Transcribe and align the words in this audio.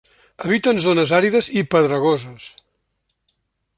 Habita 0.43 0.71
en 0.75 0.79
zones 0.85 1.13
àrides 1.17 1.49
i 1.61 1.65
pedregoses. 1.75 2.49